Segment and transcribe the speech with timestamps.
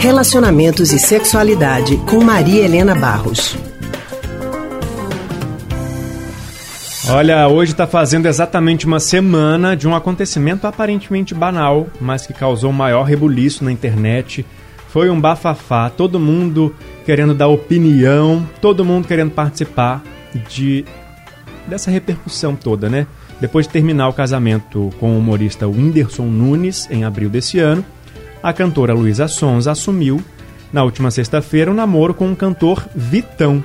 [0.00, 3.54] Relacionamentos e Sexualidade com Maria Helena Barros.
[7.06, 12.72] Olha, hoje está fazendo exatamente uma semana de um acontecimento aparentemente banal, mas que causou
[12.72, 14.46] maior rebuliço na internet.
[14.88, 16.74] Foi um bafafá, todo mundo
[17.04, 20.02] querendo dar opinião, todo mundo querendo participar
[20.48, 20.82] de
[21.66, 23.06] dessa repercussão toda, né?
[23.38, 27.84] Depois de terminar o casamento com o humorista Whindersson Nunes em abril desse ano,
[28.42, 30.22] a cantora Luísa Sons assumiu,
[30.72, 33.62] na última sexta-feira, um namoro com o cantor Vitão.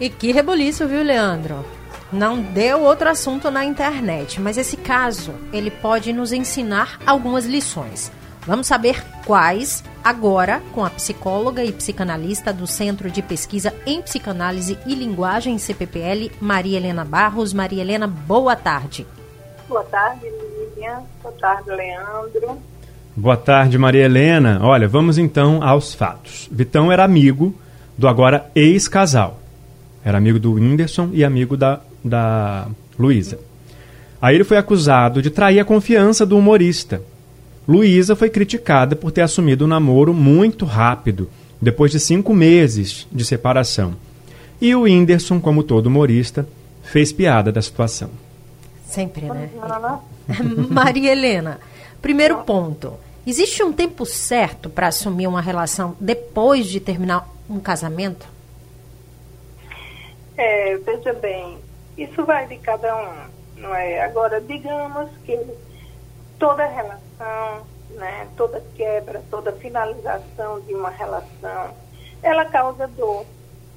[0.00, 1.64] E que reboliço, viu, Leandro?
[2.10, 8.10] Não deu outro assunto na internet, mas esse caso, ele pode nos ensinar algumas lições.
[8.46, 14.78] Vamos saber quais agora com a psicóloga e psicanalista do Centro de Pesquisa em Psicanálise
[14.86, 17.52] e Linguagem CPPL, Maria Helena Barros.
[17.52, 19.06] Maria Helena, boa tarde.
[19.68, 21.02] Boa tarde, Lívia.
[21.22, 22.58] Boa tarde, Leandro.
[23.20, 24.60] Boa tarde, Maria Helena.
[24.62, 26.48] Olha, vamos então aos fatos.
[26.52, 27.52] Vitão era amigo
[27.96, 29.40] do agora ex-casal.
[30.04, 33.40] Era amigo do Whindersson e amigo da, da Luísa.
[34.22, 37.02] Aí ele foi acusado de trair a confiança do humorista.
[37.66, 41.28] Luísa foi criticada por ter assumido o um namoro muito rápido,
[41.60, 43.94] depois de cinco meses de separação.
[44.60, 46.46] E o Whindersson, como todo humorista,
[46.84, 48.10] fez piada da situação.
[48.86, 49.50] Sempre, né?
[50.70, 51.58] Maria Helena,
[52.00, 53.07] primeiro ponto.
[53.26, 58.26] Existe um tempo certo para assumir uma relação depois de terminar um casamento?
[60.36, 61.58] É, veja bem,
[61.96, 64.02] isso vai de cada um, não é?
[64.02, 65.36] Agora, digamos que
[66.38, 71.74] toda relação, né, toda quebra, toda finalização de uma relação,
[72.22, 73.26] ela causa dor,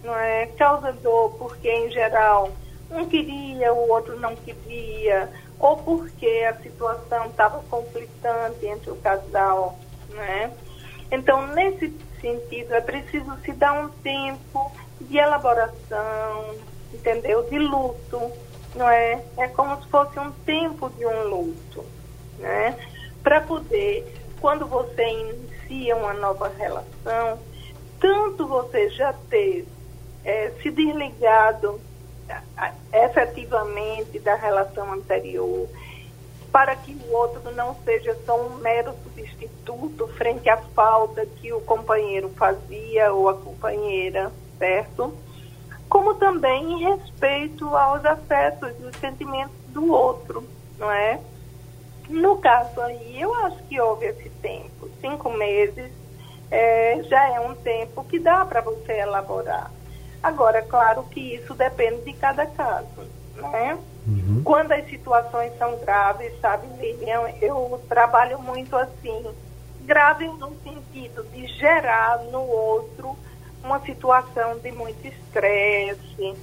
[0.04, 0.46] não é?
[0.58, 2.52] Causa dor porque, em geral,
[2.92, 9.78] um queria, o outro não queria, ou porque a situação estava conflitante entre o casal,
[10.10, 10.52] né?
[11.12, 16.56] Então, nesse sentido, é preciso se dar um tempo de elaboração,
[16.94, 17.44] entendeu?
[17.50, 18.32] De luto,
[18.76, 19.24] não é?
[19.38, 21.86] É como se fosse um tempo de um luto,
[22.40, 22.78] né?
[23.24, 27.40] Para poder, quando você inicia uma nova relação,
[28.00, 29.68] tanto você já ter
[30.24, 31.80] é, se desligado
[32.94, 35.68] efetivamente da relação anterior,
[36.52, 41.62] para que o outro não seja só um mero substituto frente à falta que o
[41.62, 45.14] companheiro fazia ou a companheira, certo?
[45.88, 50.44] Como também em respeito aos afetos e os sentimentos do outro,
[50.78, 51.20] não é?
[52.10, 55.92] No caso aí, eu acho que houve esse tempo, cinco meses,
[56.50, 59.72] é, já é um tempo que dá para você elaborar.
[60.24, 63.78] Agora, claro que isso depende de cada caso, né?
[64.08, 64.42] Uhum.
[64.44, 69.26] Quando as situações são graves, sabe, Lilian, eu trabalho muito assim,
[69.82, 73.18] grave no sentido de gerar no outro
[73.64, 76.36] uma situação de muito estresse,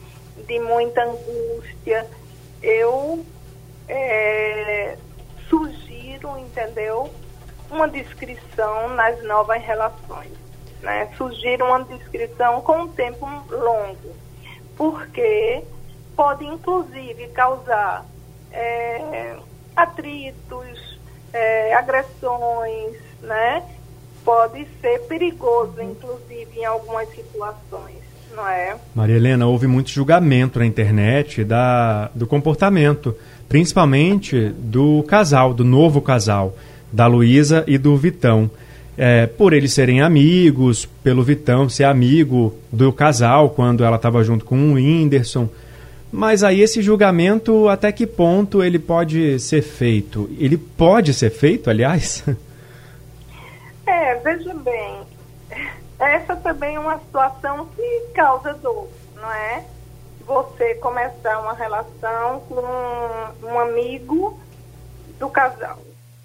[0.47, 2.07] de muita angústia.
[2.61, 3.25] Eu
[3.89, 4.97] é,
[5.49, 7.11] sugiro, entendeu,
[7.71, 10.48] uma descrição nas novas relações
[10.83, 11.09] né,
[11.61, 14.15] uma descrição com um tempo longo,
[14.77, 15.63] porque
[16.17, 18.05] pode inclusive causar
[18.53, 19.37] é,
[19.77, 20.99] atritos,
[21.33, 23.63] é, agressões, né?
[24.25, 28.03] Pode ser perigoso, inclusive, em algumas situações,
[28.35, 28.77] não é?
[28.95, 33.17] Maria Helena, houve muito julgamento na internet da, do comportamento,
[33.49, 36.55] principalmente do casal, do novo casal,
[36.93, 38.51] da Luísa e do Vitão
[38.99, 44.45] é, por eles serem amigos, pelo Vitão ser amigo do casal quando ela estava junto
[44.45, 45.49] com o Whindersson.
[46.11, 50.29] Mas aí esse julgamento, até que ponto ele pode ser feito?
[50.37, 52.25] Ele pode ser feito, aliás?
[53.91, 55.01] É, veja bem,
[55.99, 58.87] essa também é uma situação que causa dor,
[59.17, 59.65] não é?
[60.27, 64.39] Você começar uma relação com um amigo
[65.19, 65.79] do casal,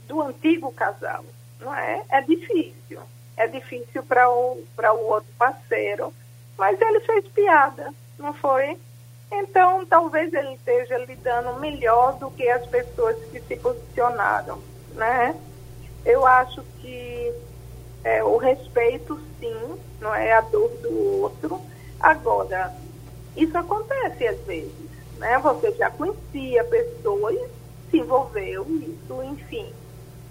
[0.09, 1.23] do antigo casal
[1.63, 2.04] não é?
[2.10, 3.00] É difícil.
[3.36, 6.13] É difícil para o, o outro parceiro.
[6.57, 8.77] Mas ele fez piada, não foi?
[9.31, 14.60] Então, talvez ele esteja lidando melhor do que as pessoas que se posicionaram,
[14.94, 15.36] né?
[16.06, 17.33] Eu acho que
[18.04, 21.60] é, o respeito, sim, não é a dor do outro.
[22.00, 22.71] Agora,
[23.36, 25.39] isso acontece às vezes, né?
[25.39, 27.48] Você já conhecia a pessoa e
[27.89, 29.74] se envolveu, isso, enfim.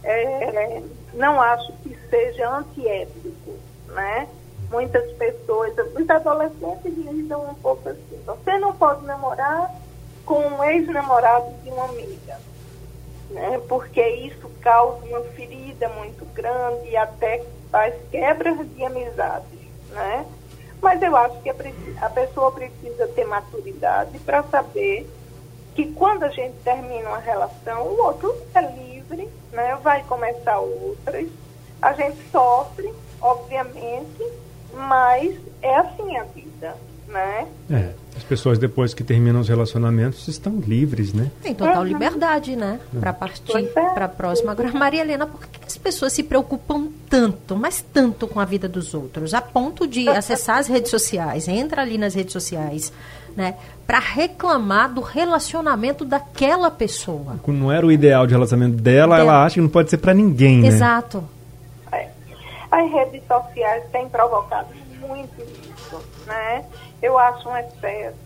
[0.04, 0.82] É,
[1.14, 3.56] não acho que seja antiético,
[3.88, 4.28] né?
[4.70, 8.20] Muitas pessoas, muitos adolescentes lidam um pouco assim.
[8.24, 9.70] Você não pode namorar
[10.24, 12.38] com um ex-namorado de uma amiga.
[13.30, 13.60] né?
[13.68, 19.58] porque isso causa uma ferida muito grande e até faz quebras de amizades.
[19.90, 20.26] Né?
[20.80, 21.54] Mas eu acho que a,
[22.00, 25.08] a pessoa precisa ter maturidade para saber
[25.74, 29.76] que quando a gente termina uma relação, o outro é livre, né?
[29.82, 31.28] vai começar outras.
[31.80, 34.22] A gente sofre, obviamente,
[34.74, 36.76] mas é assim a vida.
[37.08, 37.48] Né?
[37.70, 37.94] É.
[38.32, 41.30] As pessoas, depois que terminam os relacionamentos, estão livres, né?
[41.42, 41.88] Tem total uhum.
[41.88, 42.80] liberdade, né?
[42.96, 42.98] É.
[42.98, 43.62] Para partir é.
[43.66, 44.52] para a próxima.
[44.52, 48.66] Agora, Maria Helena, por que as pessoas se preocupam tanto, mas tanto com a vida
[48.70, 52.90] dos outros, a ponto de acessar as redes sociais, entra ali nas redes sociais,
[53.36, 53.54] né?
[53.86, 57.38] Para reclamar do relacionamento daquela pessoa.
[57.46, 60.62] Não era o ideal de relacionamento dela, ela acha que não pode ser para ninguém,
[60.62, 60.68] né?
[60.68, 61.22] Exato.
[61.92, 62.08] É.
[62.70, 64.68] As redes sociais têm provocado
[65.02, 66.64] muito isso, né?
[67.02, 68.16] eu acho um excesso.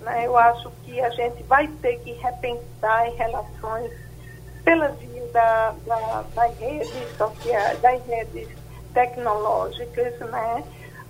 [0.00, 0.26] Né?
[0.26, 3.92] Eu acho que a gente vai ter que repensar em relações
[4.64, 8.48] pela via da, da, das redes sociais, das redes
[8.92, 10.64] tecnológicas, né?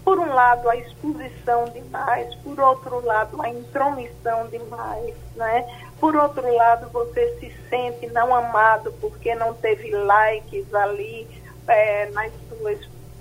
[0.04, 5.66] Por um lado, a exposição demais, por outro lado, a intromissão demais, né?
[5.98, 11.28] Por outro lado, você se sente não amado porque não teve likes ali
[11.68, 12.78] é, nas suas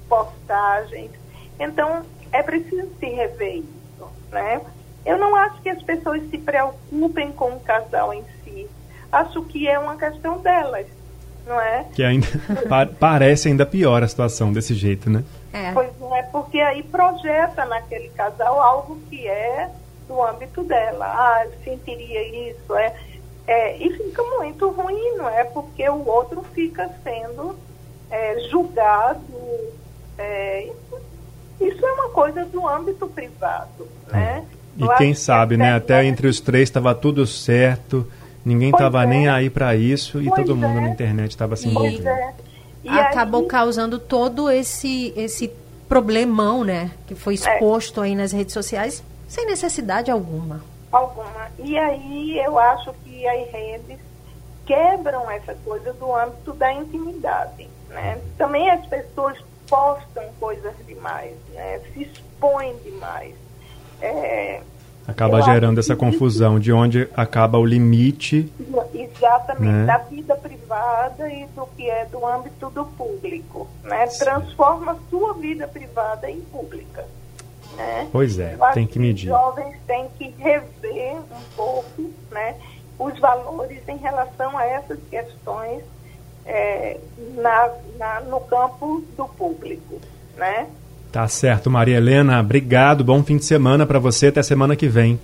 [0.07, 1.11] postagens.
[1.59, 3.79] Então, é preciso se rever isso
[4.31, 4.61] né?
[5.05, 8.67] Eu não acho que as pessoas se preocupem com o casal em si.
[9.11, 10.85] Acho que é uma questão delas,
[11.47, 11.85] não é?
[11.93, 12.27] Que ainda
[12.99, 15.23] parece ainda pior a situação desse jeito, né?
[15.51, 15.71] É.
[15.71, 19.69] Pois não é, porque aí projeta naquele casal algo que é
[20.07, 21.05] do âmbito dela.
[21.05, 22.93] Ah, eu sentiria isso, é,
[23.47, 23.77] é.
[23.77, 25.43] E fica muito ruim, não é?
[25.43, 27.57] Porque o outro fica sendo
[28.11, 29.23] é, julgado.
[30.19, 30.69] É,
[31.59, 34.45] isso é uma coisa do âmbito privado, né?
[34.77, 35.75] E quem sabe, né?
[35.75, 38.07] Até entre os três estava tudo certo,
[38.45, 39.05] ninguém estava é.
[39.05, 40.81] nem aí para isso e pois todo mundo é.
[40.81, 42.07] na internet estava se envolvendo.
[42.07, 42.33] É.
[42.87, 43.47] Acabou aí...
[43.47, 45.51] causando todo esse esse
[45.87, 46.91] problemão, né?
[47.07, 47.35] Que foi é.
[47.35, 50.63] exposto aí nas redes sociais sem necessidade alguma.
[50.91, 51.49] Alguma.
[51.59, 53.99] E aí eu acho que as redes
[54.65, 58.19] quebram essa coisa do âmbito da intimidade, né?
[58.37, 59.37] Também as pessoas
[59.69, 61.79] postam coisas demais, né?
[61.93, 63.35] se expõem demais.
[64.01, 64.61] É,
[65.07, 68.51] acaba gerando essa confusão isso, de onde acaba o limite.
[68.93, 69.85] Exatamente, né?
[69.85, 73.67] da vida privada e do que é do âmbito do público.
[73.83, 74.07] Né?
[74.07, 77.05] Transforma sua vida privada em pública.
[77.75, 78.07] Né?
[78.11, 79.31] Pois é, tem que medir.
[79.31, 82.55] Os jovens têm que rever um pouco né,
[82.97, 85.83] os valores em relação a essas questões
[86.45, 86.97] é,
[87.35, 89.99] na, na, no campo do público,
[90.37, 90.67] né?
[91.11, 92.39] Tá certo, Maria Helena.
[92.39, 93.03] Obrigado.
[93.03, 94.27] Bom fim de semana para você.
[94.27, 95.19] Até semana que vem.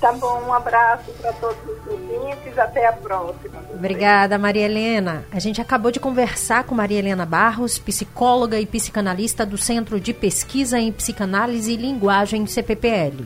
[0.00, 0.42] Tá bom.
[0.46, 2.58] Um abraço para todos os ouvintes.
[2.58, 3.60] Até a próxima.
[3.72, 5.24] Obrigada, Maria Helena.
[5.32, 10.12] A gente acabou de conversar com Maria Helena Barros, psicóloga e psicanalista do Centro de
[10.12, 13.24] Pesquisa em Psicanálise e Linguagem CPPL.